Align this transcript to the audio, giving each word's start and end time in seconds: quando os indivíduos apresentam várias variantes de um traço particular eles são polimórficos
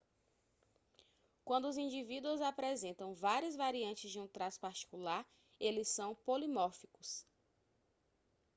quando 1.45 1.67
os 1.69 1.77
indivíduos 1.77 2.41
apresentam 2.41 3.13
várias 3.13 3.55
variantes 3.55 4.09
de 4.09 4.19
um 4.19 4.27
traço 4.27 4.59
particular 4.59 5.23
eles 5.59 5.89
são 5.89 6.15
polimórficos 6.15 7.23